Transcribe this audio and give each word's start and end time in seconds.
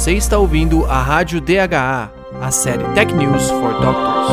Você 0.00 0.14
está 0.14 0.38
ouvindo 0.38 0.86
a 0.86 1.02
Rádio 1.02 1.42
DHA, 1.42 2.10
a 2.40 2.50
série 2.50 2.82
Tech 2.94 3.12
News 3.12 3.50
for 3.50 3.70
Doctors. 3.82 4.28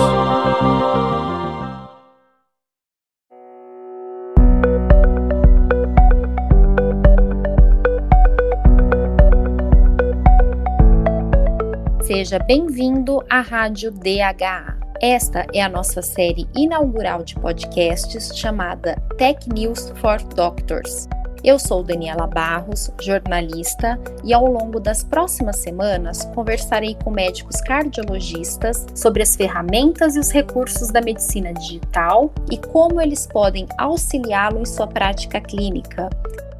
Seja 12.03 12.39
bem-vindo 12.39 13.21
à 13.29 13.41
Rádio 13.41 13.91
DHA. 13.91 14.77
Esta 15.01 15.45
é 15.53 15.61
a 15.61 15.67
nossa 15.67 16.01
série 16.01 16.47
inaugural 16.55 17.25
de 17.25 17.35
podcasts 17.35 18.31
chamada 18.37 18.95
Tech 19.17 19.37
News 19.49 19.91
for 19.97 20.23
Doctors. 20.33 21.09
Eu 21.47 21.57
sou 21.57 21.81
Daniela 21.81 22.27
Barros, 22.27 22.91
jornalista, 23.01 23.97
e 24.21 24.33
ao 24.33 24.45
longo 24.45 24.81
das 24.81 25.01
próximas 25.01 25.55
semanas 25.59 26.25
conversarei 26.35 26.93
com 27.01 27.09
médicos 27.09 27.61
cardiologistas 27.61 28.85
sobre 28.93 29.23
as 29.23 29.33
ferramentas 29.33 30.17
e 30.17 30.19
os 30.19 30.29
recursos 30.29 30.91
da 30.91 30.99
medicina 30.99 31.53
digital 31.53 32.33
e 32.51 32.57
como 32.57 32.99
eles 32.99 33.25
podem 33.25 33.65
auxiliá-lo 33.77 34.59
em 34.59 34.65
sua 34.65 34.87
prática 34.87 35.39
clínica. 35.39 36.09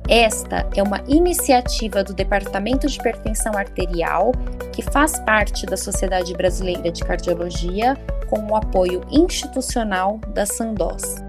Esta 0.08 0.66
é 0.73 0.81
uma 0.81 1.03
iniciativa 1.05 2.02
do 2.02 2.13
Departamento 2.13 2.88
de 2.88 2.97
Hipertensão 2.97 3.58
Arterial, 3.58 4.31
que 4.72 4.81
faz 4.81 5.19
parte 5.19 5.66
da 5.66 5.75
Sociedade 5.75 6.33
Brasileira 6.33 6.89
de 6.89 7.03
Cardiologia, 7.03 7.97
com 8.30 8.39
o 8.49 8.55
apoio 8.55 9.02
institucional 9.11 10.17
da 10.33 10.45
Sandoz. 10.45 11.27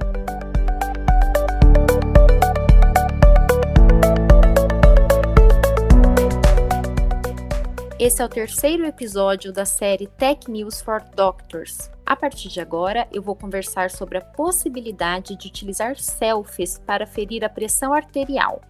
Esse 7.98 8.23
é 8.23 8.25
o 8.25 8.29
terceiro 8.29 8.87
episódio 8.87 9.52
da 9.52 9.65
série 9.65 10.07
Tech 10.07 10.49
News 10.49 10.80
for 10.80 11.02
Doctors. 11.16 11.91
A 12.07 12.15
partir 12.15 12.49
de 12.49 12.60
agora, 12.60 13.09
eu 13.13 13.21
vou 13.21 13.35
conversar 13.35 13.90
sobre 13.90 14.18
a 14.18 14.21
possibilidade 14.21 15.37
de 15.37 15.49
utilizar 15.49 15.99
selfies 15.99 16.79
para 16.79 17.09
ferir 17.09 17.45
a 17.45 17.49
pressão 17.49 17.93
arterial. 17.93 18.63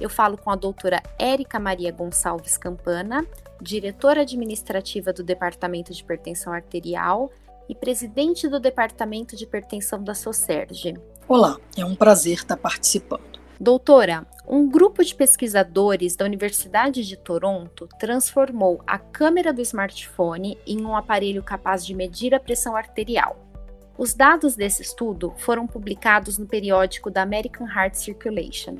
Eu 0.00 0.10
falo 0.10 0.36
com 0.36 0.50
a 0.50 0.56
doutora 0.56 1.00
Érica 1.16 1.60
Maria 1.60 1.92
Gonçalves 1.92 2.58
Campana, 2.58 3.24
diretora 3.62 4.22
administrativa 4.22 5.12
do 5.12 5.22
Departamento 5.22 5.92
de 5.92 6.02
Hipertensão 6.02 6.52
Arterial 6.52 7.30
e 7.68 7.74
presidente 7.74 8.48
do 8.48 8.58
Departamento 8.58 9.36
de 9.36 9.44
Hipertensão 9.44 10.02
da 10.02 10.12
SOCERG. 10.12 10.98
Olá, 11.28 11.56
é 11.76 11.84
um 11.84 11.94
prazer 11.94 12.38
estar 12.38 12.56
participando. 12.56 13.36
Doutora, 13.60 14.26
um 14.48 14.68
grupo 14.68 15.04
de 15.04 15.14
pesquisadores 15.14 16.14
da 16.14 16.24
Universidade 16.24 17.04
de 17.04 17.16
Toronto 17.16 17.88
transformou 17.98 18.80
a 18.86 18.96
câmera 18.96 19.52
do 19.52 19.60
smartphone 19.60 20.56
em 20.66 20.84
um 20.84 20.96
aparelho 20.96 21.42
capaz 21.42 21.84
de 21.84 21.94
medir 21.94 22.34
a 22.34 22.38
pressão 22.38 22.76
arterial. 22.76 23.44
Os 23.98 24.14
dados 24.14 24.54
desse 24.54 24.82
estudo 24.82 25.34
foram 25.38 25.66
publicados 25.66 26.38
no 26.38 26.46
periódico 26.46 27.10
da 27.10 27.22
American 27.22 27.66
Heart 27.66 27.94
Circulation. 27.94 28.76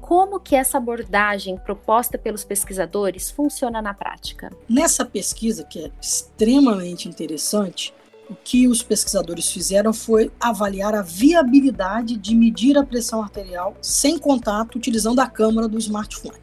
Como 0.00 0.40
que 0.40 0.56
essa 0.56 0.78
abordagem 0.78 1.58
proposta 1.58 2.16
pelos 2.16 2.44
pesquisadores 2.44 3.30
funciona 3.30 3.82
na 3.82 3.92
prática? 3.92 4.50
Nessa 4.68 5.04
pesquisa, 5.04 5.64
que 5.64 5.84
é 5.84 5.90
extremamente 6.00 7.08
interessante, 7.08 7.94
o 8.28 8.34
que 8.34 8.68
os 8.68 8.82
pesquisadores 8.82 9.50
fizeram 9.50 9.92
foi 9.92 10.30
avaliar 10.38 10.94
a 10.94 11.02
viabilidade 11.02 12.16
de 12.16 12.34
medir 12.34 12.76
a 12.76 12.84
pressão 12.84 13.22
arterial 13.22 13.76
sem 13.80 14.18
contato, 14.18 14.76
utilizando 14.76 15.20
a 15.20 15.26
câmera 15.26 15.66
do 15.66 15.78
smartphone. 15.78 16.38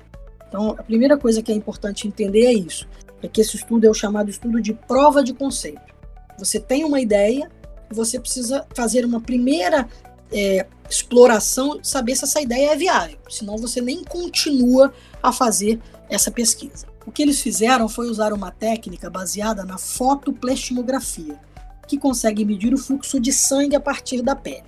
Então, 0.47 0.72
a 0.72 0.83
primeira 0.83 1.17
coisa 1.17 1.42
que 1.42 1.52
é 1.52 1.55
importante 1.55 2.08
entender 2.08 2.45
é 2.45 2.53
isso: 2.53 2.88
é 3.22 3.27
que 3.27 3.42
esse 3.42 3.55
estudo 3.55 3.86
é 3.86 3.89
o 3.89 3.94
chamado 3.94 4.30
estudo 4.30 4.61
de 4.61 4.73
prova 4.73 5.23
de 5.23 5.33
conceito. 5.33 5.94
Você 6.38 6.59
tem 6.59 6.83
uma 6.83 7.00
ideia 7.00 7.50
você 7.89 8.20
precisa 8.20 8.65
fazer 8.73 9.05
uma 9.05 9.21
primeira 9.21 9.87
é, 10.31 10.65
exploração, 10.89 11.80
saber 11.83 12.15
se 12.15 12.26
essa 12.26 12.42
ideia 12.42 12.71
é 12.71 12.76
viável, 12.76 13.17
senão 13.30 13.58
você 13.58 13.81
nem 13.81 14.04
continua 14.04 14.93
a 15.21 15.31
fazer 15.31 15.80
essa 16.10 16.31
pesquisa. 16.31 16.87
O 17.05 17.11
que 17.11 17.21
eles 17.21 17.42
fizeram 17.42 17.87
foi 17.87 18.10
usar 18.10 18.33
uma 18.33 18.52
técnica 18.52 19.10
baseada 19.10 19.64
na 19.64 19.77
fotoplastimografia 19.77 21.39
que 21.88 21.98
consegue 21.98 22.46
medir 22.46 22.73
o 22.73 22.78
fluxo 22.78 23.20
de 23.20 23.32
sangue 23.32 23.76
a 23.76 23.80
partir 23.80 24.22
da 24.22 24.36
pele. 24.36 24.64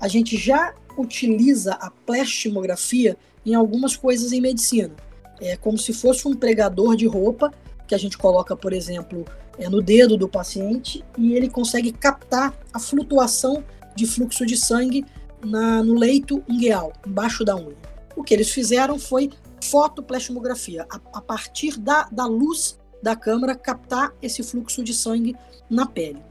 A 0.00 0.08
gente 0.08 0.36
já 0.36 0.74
utiliza 0.96 1.74
a 1.74 1.90
plastimografia 1.90 3.16
em 3.44 3.54
algumas 3.54 3.96
coisas 3.96 4.32
em 4.32 4.40
medicina. 4.40 4.94
É 5.40 5.56
como 5.56 5.78
se 5.78 5.92
fosse 5.92 6.26
um 6.26 6.34
pregador 6.34 6.96
de 6.96 7.06
roupa 7.06 7.52
que 7.86 7.94
a 7.94 7.98
gente 7.98 8.18
coloca, 8.18 8.56
por 8.56 8.72
exemplo, 8.72 9.24
é, 9.58 9.68
no 9.68 9.80
dedo 9.80 10.16
do 10.16 10.28
paciente 10.28 11.04
e 11.16 11.34
ele 11.34 11.48
consegue 11.48 11.92
captar 11.92 12.54
a 12.72 12.78
flutuação 12.78 13.64
de 13.94 14.06
fluxo 14.06 14.44
de 14.44 14.56
sangue 14.56 15.04
na, 15.44 15.82
no 15.82 15.94
leito 15.94 16.42
ungueal, 16.48 16.92
embaixo 17.06 17.44
da 17.44 17.56
unha. 17.56 17.76
O 18.16 18.22
que 18.22 18.34
eles 18.34 18.50
fizeram 18.50 18.98
foi 18.98 19.30
fotoplastimografia, 19.62 20.86
a, 20.90 21.18
a 21.18 21.20
partir 21.20 21.78
da, 21.78 22.04
da 22.10 22.26
luz 22.26 22.78
da 23.02 23.14
câmera 23.14 23.54
captar 23.54 24.14
esse 24.20 24.42
fluxo 24.42 24.82
de 24.82 24.94
sangue 24.94 25.36
na 25.68 25.86
pele. 25.86 26.22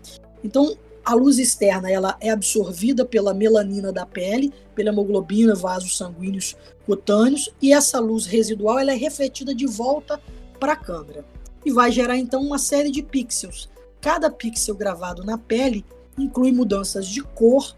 Então, 0.44 0.78
a 1.04 1.14
luz 1.14 1.38
externa 1.38 1.90
ela 1.90 2.18
é 2.20 2.30
absorvida 2.30 3.06
pela 3.06 3.34
melanina 3.34 3.92
da 3.92 4.06
pele, 4.06 4.52
pela 4.74 4.90
hemoglobina, 4.90 5.54
vasos 5.54 5.96
sanguíneos 5.98 6.56
cutâneos, 6.86 7.50
e 7.62 7.74
essa 7.74 8.00
luz 8.00 8.26
residual 8.26 8.80
ela 8.80 8.92
é 8.92 8.96
refletida 8.96 9.54
de 9.54 9.68
volta 9.68 10.20
para 10.60 10.74
a 10.74 10.78
câmera 10.78 11.24
e 11.66 11.72
vai 11.72 11.92
gerar 11.92 12.18
então 12.18 12.42
uma 12.42 12.60
série 12.60 12.92
de 12.92 13.02
pixels. 13.02 13.70
Cada 14.00 14.30
pixel 14.30 14.76
gravado 14.76 15.24
na 15.24 15.38
pele 15.38 15.84
inclui 16.18 16.52
mudanças 16.52 17.08
de 17.08 17.22
cor 17.22 17.76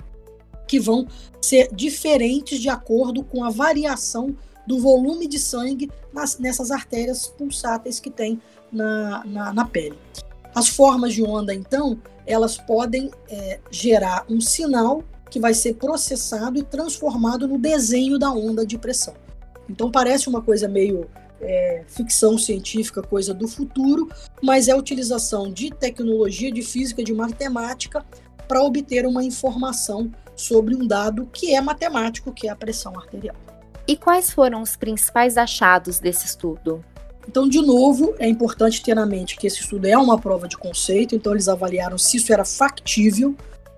que 0.68 0.80
vão 0.80 1.08
ser 1.42 1.74
diferentes 1.74 2.60
de 2.60 2.68
acordo 2.68 3.24
com 3.24 3.44
a 3.44 3.50
variação 3.50 4.36
do 4.68 4.80
volume 4.80 5.28
de 5.28 5.40
sangue 5.40 5.90
nas, 6.14 6.38
nessas 6.38 6.70
artérias 6.70 7.28
pulsáteis 7.28 8.00
que 8.00 8.12
tem 8.12 8.40
na, 8.72 9.24
na, 9.26 9.54
na 9.54 9.66
pele. 9.66 9.98
As 10.54 10.68
formas 10.68 11.14
de 11.14 11.24
onda, 11.24 11.54
então, 11.54 11.98
elas 12.26 12.58
podem 12.58 13.10
é, 13.30 13.60
gerar 13.72 14.26
um 14.30 14.42
sinal 14.42 15.04
que 15.30 15.40
vai 15.40 15.54
ser 15.54 15.76
processado 15.76 16.60
e 16.60 16.64
transformado 16.64 17.48
no 17.48 17.58
desenho 17.58 18.20
da 18.20 18.32
onda 18.32 18.66
de 18.66 18.78
pressão. 18.78 19.14
Então 19.70 19.92
parece 19.92 20.30
uma 20.30 20.42
coisa 20.42 20.68
meio 20.68 21.10
é, 21.42 21.84
ficção 21.88 22.38
científica, 22.38 23.02
coisa 23.02 23.34
do 23.34 23.48
futuro, 23.48 24.10
mas 24.42 24.68
é 24.68 24.72
a 24.72 24.78
utilização 24.78 25.52
de 25.52 25.70
tecnologia, 25.70 26.52
de 26.52 26.62
física, 26.62 27.04
de 27.04 27.14
matemática 27.14 28.06
para 28.48 28.64
obter 28.64 29.06
uma 29.06 29.24
informação 29.24 30.12
sobre 30.36 30.76
um 30.76 30.88
dado 30.88 31.28
que 31.34 31.54
é 31.54 31.62
matemático, 31.62 32.32
que 32.32 32.48
é 32.48 32.52
a 32.52 32.56
pressão 32.56 32.98
arterial. 32.98 33.36
E 33.88 33.96
quais 33.96 34.30
foram 34.30 34.62
os 34.62 34.76
principais 34.76 35.38
achados 35.38 35.98
desse 35.98 36.26
estudo? 36.26 36.84
Então, 37.28 37.48
de 37.48 37.62
novo, 37.62 38.14
é 38.20 38.28
importante 38.28 38.84
ter 38.84 38.94
na 38.94 39.06
mente 39.06 39.38
que 39.38 39.48
esse 39.48 39.62
estudo 39.62 39.86
é 39.86 39.98
uma 39.98 40.20
prova 40.20 40.48
de 40.48 40.58
conceito, 40.58 41.16
então 41.16 41.34
eles 41.34 41.48
avaliaram 41.48 41.98
se 41.98 42.18
isso 42.18 42.34
era 42.34 42.44
factível, 42.44 43.36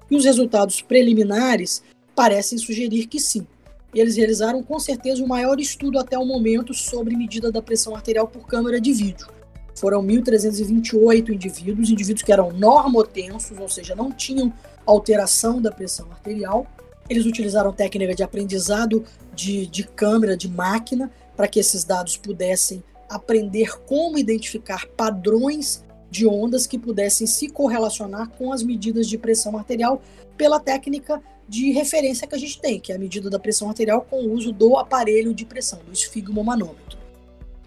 e 0.09 0.15
os 0.15 0.25
resultados 0.25 0.81
preliminares 0.81 1.83
parecem 2.15 2.57
sugerir 2.57 3.05
que 3.05 3.19
sim. 3.19 3.45
Eles 3.93 4.17
realizaram 4.17 4.63
com 4.63 4.79
certeza 4.79 5.23
o 5.23 5.27
maior 5.27 5.59
estudo 5.59 5.99
até 5.99 6.17
o 6.17 6.25
momento 6.25 6.73
sobre 6.73 7.15
medida 7.15 7.51
da 7.51 7.61
pressão 7.61 7.95
arterial 7.95 8.27
por 8.27 8.45
câmera 8.47 8.79
de 8.79 8.91
vídeo. 8.91 9.27
Foram 9.75 10.03
1.328 10.03 11.29
indivíduos, 11.29 11.89
indivíduos 11.89 12.21
que 12.21 12.31
eram 12.31 12.51
normotensos, 12.51 13.57
ou 13.57 13.69
seja, 13.69 13.95
não 13.95 14.11
tinham 14.11 14.53
alteração 14.85 15.61
da 15.61 15.71
pressão 15.71 16.07
arterial. 16.11 16.67
Eles 17.09 17.25
utilizaram 17.25 17.73
técnica 17.73 18.13
de 18.13 18.23
aprendizado 18.23 19.03
de, 19.33 19.65
de 19.67 19.83
câmera, 19.83 20.37
de 20.37 20.47
máquina, 20.47 21.11
para 21.35 21.47
que 21.47 21.59
esses 21.59 21.83
dados 21.83 22.17
pudessem 22.17 22.83
aprender 23.09 23.79
como 23.85 24.17
identificar 24.17 24.85
padrões 24.95 25.83
de 26.11 26.27
ondas 26.27 26.67
que 26.67 26.77
pudessem 26.77 27.25
se 27.25 27.49
correlacionar 27.49 28.29
com 28.29 28.53
as 28.53 28.63
medidas 28.63 29.07
de 29.07 29.17
pressão 29.17 29.57
arterial 29.57 30.01
pela 30.37 30.59
técnica 30.59 31.21
de 31.47 31.71
referência 31.71 32.27
que 32.27 32.35
a 32.35 32.37
gente 32.37 32.61
tem, 32.61 32.79
que 32.79 32.91
é 32.91 32.95
a 32.95 32.99
medida 32.99 33.29
da 33.29 33.39
pressão 33.39 33.69
arterial 33.69 34.05
com 34.07 34.21
o 34.21 34.33
uso 34.33 34.51
do 34.51 34.77
aparelho 34.77 35.33
de 35.33 35.45
pressão, 35.45 35.79
do 35.85 35.91
esfigmomanômetro. 35.91 36.99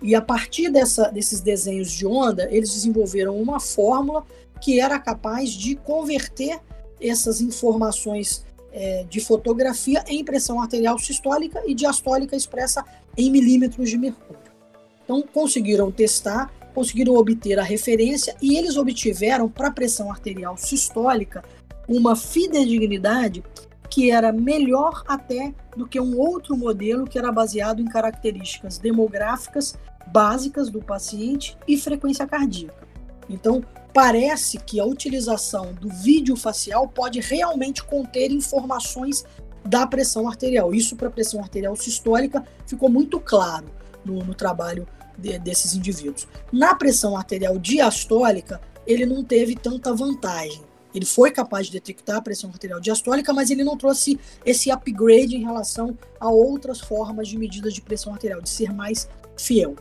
E 0.01 0.15
a 0.15 0.21
partir 0.21 0.71
dessa, 0.71 1.11
desses 1.11 1.41
desenhos 1.41 1.91
de 1.91 2.07
onda, 2.07 2.49
eles 2.51 2.73
desenvolveram 2.73 3.37
uma 3.37 3.61
fórmula 3.61 4.25
que 4.61 4.81
era 4.81 4.99
capaz 4.99 5.51
de 5.51 5.77
converter 5.77 6.61
essas 7.01 7.41
informações 7.41 8.45
é, 8.73 9.05
de 9.09 9.21
fotografia 9.21 10.05
em 10.09 10.25
pressão 10.25 10.61
arterial 10.61 10.99
sistólica 10.99 11.63
e 11.67 11.75
diastólica 11.75 12.35
expressa 12.35 12.85
em 13.17 13.31
milímetros 13.31 13.91
de 13.91 13.99
mercúrio. 13.99 14.43
Então, 15.05 15.23
conseguiram 15.23 15.91
testar, 15.91 16.53
conseguiram 16.75 17.15
obter 17.15 17.59
a 17.59 17.63
referência 17.63 18.35
e 18.41 18.57
eles 18.57 18.77
obtiveram, 18.77 19.49
para 19.49 19.69
a 19.69 19.73
pressão 19.73 20.11
arterial 20.11 20.57
sistólica, 20.57 21.45
uma 21.89 22.17
fidedignidade 22.17 23.43
que 23.91 24.11
era 24.11 24.33
melhor 24.33 25.03
até 25.07 25.53
do 25.77 25.87
que 25.87 26.01
um 26.01 26.19
outro 26.19 26.57
modelo 26.57 27.05
que 27.05 27.19
era 27.19 27.31
baseado 27.31 27.83
em 27.83 27.85
características 27.85 28.79
demográficas 28.79 29.77
básicas 30.07 30.71
do 30.71 30.81
paciente 30.81 31.57
e 31.69 31.77
frequência 31.77 32.27
cardíaca. 32.27 32.92
Então, 33.33 33.65
parece 33.93 34.59
que 34.59 34.79
a 34.79 34.85
utilização 34.85 35.73
do 35.75 35.89
vídeo 35.89 36.37
facial 36.37 36.87
pode 36.87 37.21
realmente 37.21 37.83
conter 37.83 38.31
informações 38.31 39.25
da 39.65 39.87
pressão 39.87 40.29
arterial. 40.29 40.75
Isso 40.75 40.97
para 40.97 41.09
a 41.09 41.11
pressão 41.11 41.41
arterial 41.41 41.75
sistólica 41.77 42.45
ficou 42.67 42.89
muito 42.89 43.19
claro 43.19 43.67
no, 44.05 44.23
no 44.25 44.35
trabalho 44.35 44.87
de, 45.17 45.39
desses 45.39 45.75
indivíduos. 45.75 46.27
Na 46.53 46.75
pressão 46.75 47.17
arterial 47.17 47.59
diastólica, 47.59 48.61
ele 48.87 49.07
não 49.07 49.23
teve 49.23 49.55
tanta 49.55 49.95
vantagem. 49.95 50.63
Ele 50.95 51.07
foi 51.07 51.31
capaz 51.31 51.67
de 51.67 51.73
detectar 51.73 52.17
a 52.17 52.23
pressão 52.23 52.51
arterial 52.51 52.79
diastólica, 52.79 53.33
mas 53.33 53.51
ele 53.51 53.65
não 53.65 53.77
trouxe 53.77 54.21
esse 54.45 54.71
upgrade 54.71 55.37
em 55.37 55.43
relação 55.43 55.97
a 56.21 56.29
outras 56.29 56.81
formas 56.81 57.29
de 57.29 57.39
medidas 57.39 57.73
de 57.73 57.81
pressão 57.81 58.13
arterial, 58.13 58.43
de 58.43 58.51
ser 58.51 58.73
mais 58.73 59.09
fiel. 59.37 59.75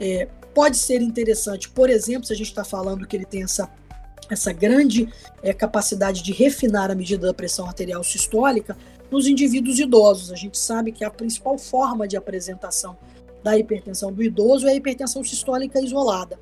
É, 0.00 0.28
pode 0.54 0.76
ser 0.76 1.00
interessante, 1.02 1.68
por 1.68 1.90
exemplo, 1.90 2.26
se 2.26 2.32
a 2.32 2.36
gente 2.36 2.48
está 2.48 2.64
falando 2.64 3.06
que 3.06 3.16
ele 3.16 3.24
tem 3.24 3.42
essa, 3.42 3.70
essa 4.28 4.52
grande 4.52 5.08
é, 5.42 5.52
capacidade 5.52 6.22
de 6.22 6.32
refinar 6.32 6.90
a 6.90 6.94
medida 6.94 7.26
da 7.26 7.34
pressão 7.34 7.66
arterial 7.66 8.02
sistólica 8.02 8.76
nos 9.10 9.26
indivíduos 9.26 9.78
idosos. 9.78 10.30
A 10.32 10.36
gente 10.36 10.58
sabe 10.58 10.92
que 10.92 11.04
a 11.04 11.10
principal 11.10 11.58
forma 11.58 12.06
de 12.06 12.16
apresentação 12.16 12.96
da 13.42 13.58
hipertensão 13.58 14.12
do 14.12 14.22
idoso 14.22 14.66
é 14.66 14.72
a 14.72 14.74
hipertensão 14.74 15.24
sistólica 15.24 15.80
isolada. 15.80 16.38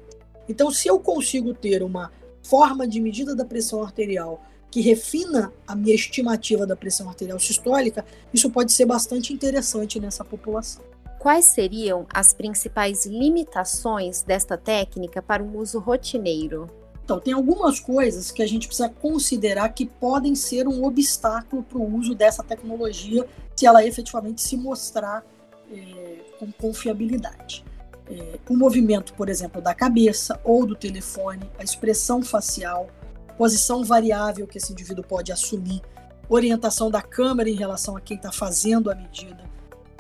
Então, 0.49 0.71
se 0.71 0.89
eu 0.89 0.99
consigo 0.99 1.55
ter 1.55 1.83
uma 1.83 2.11
forma 2.43 2.87
de 2.87 3.01
medida 3.01 3.35
da 3.35 3.45
pressão 3.45 3.83
arterial 3.83 4.43
que 4.71 4.81
refina 4.81 5.53
a 5.67 5.75
minha 5.75 5.95
estimativa 5.95 6.67
da 6.67 6.77
pressão 6.77 7.09
arterial 7.09 7.39
sistólica, 7.39 8.05
isso 8.33 8.51
pode 8.51 8.73
ser 8.73 8.85
bastante 8.85 9.33
interessante 9.33 9.99
nessa 9.99 10.25
população. 10.25 10.83
Quais 11.19 11.47
seriam 11.47 12.07
as 12.15 12.33
principais 12.33 13.05
limitações 13.05 14.23
desta 14.23 14.57
técnica 14.57 15.21
para 15.21 15.43
o 15.43 15.59
uso 15.59 15.81
rotineiro? 15.81 16.69
Então, 17.05 17.19
tem 17.19 17.33
algumas 17.33 17.81
coisas 17.81 18.31
que 18.31 18.43
a 18.43 18.47
gente 18.47 18.69
precisa 18.69 18.89
considerar 18.89 19.71
que 19.71 19.85
podem 19.85 20.35
ser 20.37 20.69
um 20.69 20.85
obstáculo 20.85 21.63
para 21.63 21.79
o 21.79 21.97
uso 21.97 22.15
dessa 22.15 22.45
tecnologia 22.45 23.27
se 23.57 23.67
ela 23.67 23.85
efetivamente 23.85 24.43
se 24.43 24.57
mostrar 24.57 25.25
é, 25.73 26.19
com 26.39 26.53
confiabilidade. 26.53 27.65
É, 28.09 28.39
o 28.49 28.57
movimento, 28.57 29.13
por 29.15 29.29
exemplo, 29.29 29.61
da 29.61 29.75
cabeça 29.75 30.39
ou 30.45 30.65
do 30.65 30.77
telefone, 30.77 31.51
a 31.59 31.65
expressão 31.65 32.23
facial, 32.23 32.89
posição 33.37 33.83
variável 33.83 34.47
que 34.47 34.59
esse 34.59 34.73
indivíduo 34.73 35.05
pode 35.05 35.33
assumir, 35.33 35.83
orientação 36.29 36.91
da 36.91 37.03
câmera 37.03 37.49
em 37.49 37.57
relação 37.57 37.97
a 37.97 38.01
quem 38.01 38.17
está 38.17 38.31
fazendo 38.31 38.91
a 38.91 38.95
medida, 38.95 39.48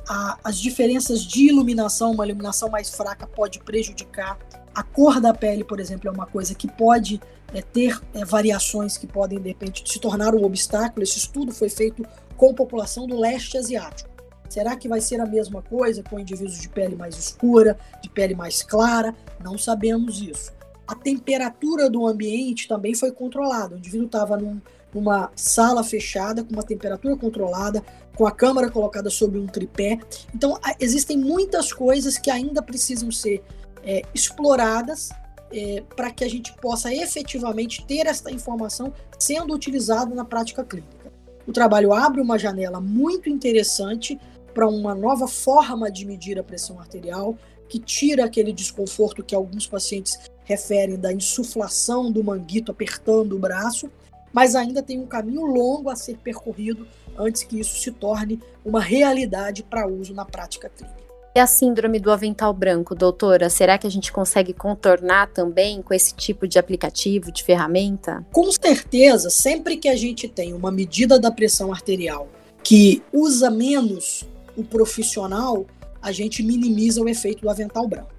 a, 0.09 0.39
as 0.43 0.59
diferenças 0.59 1.23
de 1.23 1.49
iluminação, 1.49 2.13
uma 2.13 2.25
iluminação 2.25 2.71
mais 2.71 2.91
fraca 2.91 3.27
pode 3.27 3.59
prejudicar. 3.61 4.39
A 4.75 4.83
cor 4.83 5.21
da 5.21 5.35
pele, 5.35 5.65
por 5.65 5.79
exemplo, 5.79 6.09
é 6.09 6.13
uma 6.13 6.27
coisa 6.27 6.55
que 6.55 6.67
pode 6.67 7.21
é, 7.53 7.61
ter 7.61 8.01
é, 8.15 8.25
variações 8.25 8.97
que 8.97 9.07
podem, 9.07 9.41
de 9.41 9.49
repente, 9.49 9.83
se 9.87 10.01
tornar 10.01 10.35
um 10.35 10.45
obstáculo. 10.45 11.03
Esse 11.03 11.19
estudo 11.19 11.53
foi 11.53 11.69
feito 11.69 12.05
com 12.37 12.55
população 12.55 13.07
do 13.07 13.19
leste 13.19 13.59
asiático. 13.59 14.09
Será 14.49 14.77
que 14.77 14.89
vai 14.89 15.01
ser 15.01 15.21
a 15.21 15.27
mesma 15.27 15.61
coisa 15.61 16.03
com 16.03 16.19
indivíduos 16.19 16.59
de 16.59 16.69
pele 16.71 16.97
mais 16.97 17.19
escura, 17.19 17.79
de 18.03 18.09
pele 18.09 18.35
mais 18.35 18.63
clara? 18.63 19.15
Não 19.45 19.59
sabemos 19.59 20.23
isso. 20.23 20.53
A 20.87 20.95
temperatura 20.95 21.91
do 21.91 22.07
ambiente 22.07 22.67
também 22.67 22.95
foi 22.95 23.13
controlada. 23.13 23.75
O 23.75 23.79
indivíduo 23.79 24.07
estava 24.07 24.39
num, 24.39 24.59
numa 24.95 25.31
sala 25.35 25.85
fechada, 25.85 26.43
com 26.43 26.53
uma 26.53 26.63
temperatura 26.63 27.17
controlada, 27.17 27.83
com 28.17 28.27
a 28.27 28.33
câmera 28.33 28.71
colocada 28.71 29.11
sobre 29.11 29.39
um 29.39 29.47
tripé. 29.47 29.99
Então, 30.35 30.59
existem 30.81 31.17
muitas 31.17 31.73
coisas 31.73 32.19
que 32.19 32.31
ainda 32.31 32.63
precisam 32.63 33.11
ser 33.11 33.43
é, 33.83 34.03
exploradas 34.15 35.11
é, 35.53 35.83
para 35.97 36.11
que 36.11 36.25
a 36.25 36.29
gente 36.29 36.53
possa 36.55 36.93
efetivamente 36.93 37.85
ter 37.85 38.07
esta 38.07 38.31
informação 38.31 38.93
sendo 39.19 39.55
utilizada 39.55 40.15
na 40.15 40.25
prática 40.25 40.65
clínica. 40.65 41.13
O 41.47 41.53
trabalho 41.53 41.93
abre 41.95 42.21
uma 42.21 42.39
janela 42.39 42.81
muito 42.81 43.31
interessante 43.31 44.19
para 44.53 44.69
uma 44.69 44.95
nova 44.95 45.27
forma 45.27 45.91
de 45.91 46.05
medir 46.05 46.39
a 46.39 46.43
pressão 46.43 46.79
arterial, 46.79 47.37
que 47.69 47.79
tira 47.79 48.25
aquele 48.25 48.53
desconforto 48.53 49.23
que 49.23 49.35
alguns 49.35 49.67
pacientes 49.67 50.19
referem 50.45 50.97
da 50.97 51.13
insuflação 51.13 52.11
do 52.11 52.25
manguito 52.25 52.73
apertando 52.73 53.37
o 53.37 53.39
braço, 53.39 53.91
mas 54.33 54.55
ainda 54.55 54.83
tem 54.83 54.99
um 54.99 55.07
caminho 55.07 55.45
longo 55.45 55.91
a 55.91 55.97
ser 55.97 56.17
percorrido 56.19 56.87
antes 57.17 57.43
que 57.43 57.61
isso 57.61 57.79
se 57.79 57.91
torne 57.91 58.41
uma 58.65 58.81
realidade 58.81 59.63
para 59.63 59.87
uso 59.87 60.15
na 60.15 60.25
prática 60.25 60.69
clínica. 60.69 60.99
E 61.37 61.41
a 61.41 61.47
síndrome 61.47 62.01
do 62.01 62.11
avental 62.11 62.53
branco, 62.53 62.95
doutora, 62.95 63.49
será 63.49 63.79
que 63.79 63.87
a 63.87 63.91
gente 63.91 64.11
consegue 64.11 64.53
contornar 64.53 65.29
também 65.29 65.81
com 65.83 65.95
esse 65.95 66.15
tipo 66.15 66.49
de 66.49 66.59
aplicativo, 66.59 67.31
de 67.31 67.45
ferramenta? 67.45 68.27
Com 68.33 68.51
certeza, 68.51 69.31
sempre 69.31 69.77
que 69.77 69.89
a 69.89 69.95
gente 69.95 70.27
tem 70.27 70.53
uma 70.53 70.73
medida 70.73 71.19
da 71.19 71.31
pressão 71.31 71.73
arterial 71.73 72.29
que 72.65 73.03
usa 73.13 73.51
menos 73.51 74.25
o 74.57 74.65
profissional, 74.65 75.65
a 76.03 76.11
gente 76.11 76.43
minimiza 76.43 77.01
o 77.01 77.09
efeito 77.09 77.43
do 77.43 77.51
avental 77.51 77.87
branco. 77.87 78.11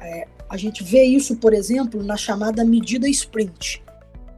É, 0.00 0.26
a 0.48 0.56
gente 0.56 0.82
vê 0.82 1.04
isso, 1.04 1.36
por 1.36 1.54
exemplo, 1.54 2.02
na 2.02 2.16
chamada 2.16 2.64
medida 2.64 3.08
sprint, 3.08 3.83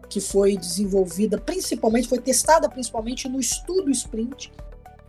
que 0.08 0.20
foi 0.20 0.56
desenvolvida 0.56 1.38
principalmente, 1.38 2.08
foi 2.08 2.18
testada 2.18 2.68
principalmente 2.68 3.28
no 3.28 3.40
estudo 3.40 3.90
sprint, 3.90 4.52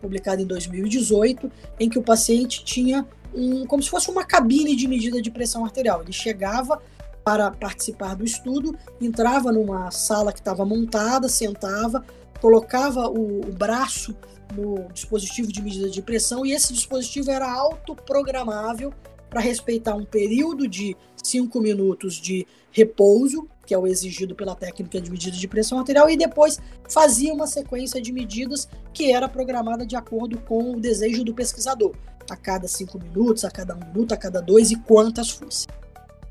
publicado 0.02 0.42
em 0.42 0.46
2018, 0.46 1.52
em 1.80 1.90
que 1.90 2.00
o 2.00 2.04
paciente 2.04 2.64
tinha 2.64 3.06
um, 3.34 3.66
como 3.66 3.82
se 3.84 3.90
fosse 3.90 4.10
uma 4.10 4.24
cabine 4.24 4.76
de 4.76 4.88
medida 4.88 5.22
de 5.22 5.30
pressão 5.30 5.66
arterial. 5.66 6.02
Ele 6.02 6.14
chegava 6.14 6.82
para 7.24 7.52
participar 7.52 8.16
do 8.16 8.24
estudo, 8.24 8.78
entrava 9.02 9.52
numa 9.52 9.92
sala 9.92 10.32
que 10.32 10.40
estava 10.40 10.66
montada, 10.66 11.28
sentava, 11.28 12.06
colocava 12.40 13.10
o, 13.10 13.42
o 13.42 13.52
braço 13.52 14.16
no 14.56 14.88
dispositivo 14.94 15.52
de 15.52 15.62
medida 15.62 15.90
de 15.90 16.02
pressão 16.02 16.46
e 16.46 16.54
esse 16.54 16.72
dispositivo 16.74 17.30
era 17.30 17.52
autoprogramável 17.52 18.94
para 19.30 19.42
respeitar 19.42 19.94
um 19.94 20.06
período 20.06 20.68
de 20.68 20.96
5 21.22 21.60
minutos 21.60 22.16
de 22.16 22.48
repouso, 22.72 23.48
que 23.68 23.74
é 23.74 23.78
o 23.78 23.86
exigido 23.86 24.34
pela 24.34 24.56
técnica 24.56 25.02
de 25.02 25.12
medida 25.12 25.36
de 25.36 25.48
pressão 25.48 25.78
arterial, 25.78 26.10
e 26.10 26.16
depois 26.16 26.58
fazia 26.90 27.34
uma 27.34 27.46
sequência 27.46 28.02
de 28.02 28.14
medidas 28.14 28.68
que 28.94 29.12
era 29.12 29.28
programada 29.28 29.86
de 29.86 29.98
acordo 29.98 30.40
com 30.40 30.72
o 30.72 30.80
desejo 30.80 31.24
do 31.24 31.34
pesquisador, 31.34 31.94
a 32.30 32.38
cada 32.38 32.66
5 32.66 32.98
minutos, 32.98 33.44
a 33.44 33.52
cada 33.52 33.76
1 33.76 33.78
um 33.78 33.88
minuto, 33.88 34.14
a 34.14 34.18
cada 34.18 34.42
2 34.42 34.72
e 34.72 34.76
quantas 34.78 35.30
fossem. 35.30 35.68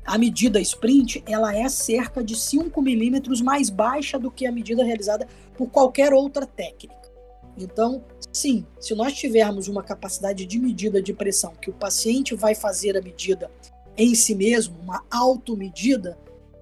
A 0.03 0.17
medida 0.17 0.59
sprint 0.59 1.23
ela 1.27 1.55
é 1.55 1.69
cerca 1.69 2.23
de 2.23 2.35
5 2.35 2.81
milímetros 2.81 3.39
mais 3.39 3.69
baixa 3.69 4.17
do 4.17 4.31
que 4.31 4.47
a 4.47 4.51
medida 4.51 4.83
realizada 4.83 5.27
por 5.55 5.69
qualquer 5.69 6.13
outra 6.13 6.45
técnica. 6.45 6.95
Então, 7.57 8.03
sim, 8.31 8.65
se 8.79 8.95
nós 8.95 9.13
tivermos 9.13 9.67
uma 9.67 9.83
capacidade 9.83 10.45
de 10.45 10.59
medida 10.59 11.01
de 11.01 11.13
pressão 11.13 11.53
que 11.61 11.69
o 11.69 11.73
paciente 11.73 12.33
vai 12.33 12.55
fazer 12.55 12.97
a 12.97 13.01
medida 13.01 13.51
em 13.97 14.13
si 14.13 14.35
mesmo, 14.35 14.79
uma 14.79 15.03
automedida, 15.09 16.17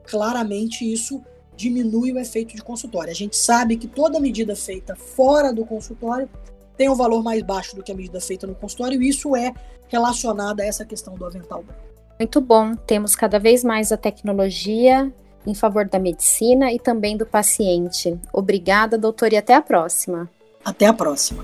claramente 0.05 0.91
isso 0.91 1.23
diminui 1.55 2.11
o 2.11 2.19
efeito 2.19 2.55
de 2.55 2.61
consultório. 2.61 3.11
A 3.11 3.15
gente 3.15 3.35
sabe 3.35 3.77
que 3.77 3.87
toda 3.87 4.19
medida 4.19 4.55
feita 4.55 4.95
fora 4.95 5.53
do 5.53 5.65
consultório 5.65 6.29
tem 6.77 6.89
um 6.89 6.95
valor 6.95 7.23
mais 7.23 7.41
baixo 7.41 7.75
do 7.75 7.81
que 7.81 7.91
a 7.91 7.95
medida 7.95 8.19
feita 8.19 8.45
no 8.45 8.53
consultório, 8.53 9.01
e 9.01 9.07
isso 9.07 9.35
é 9.35 9.53
relacionado 9.87 10.59
a 10.59 10.65
essa 10.65 10.83
questão 10.83 11.15
do 11.15 11.25
avental 11.25 11.63
branco. 11.63 11.81
Muito 12.19 12.41
bom. 12.41 12.75
Temos 12.75 13.15
cada 13.15 13.39
vez 13.39 13.63
mais 13.63 13.91
a 13.91 13.97
tecnologia 13.97 15.11
em 15.45 15.53
favor 15.53 15.87
da 15.87 15.99
medicina 15.99 16.71
e 16.71 16.79
também 16.79 17.15
do 17.15 17.25
paciente. 17.25 18.17
Obrigada, 18.33 18.97
doutor, 18.97 19.31
e 19.31 19.37
até 19.37 19.53
a 19.53 19.61
próxima. 19.61 20.29
Até 20.63 20.87
a 20.87 20.93
próxima. 20.93 21.43